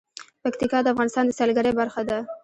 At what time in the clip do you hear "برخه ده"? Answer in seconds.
1.79-2.17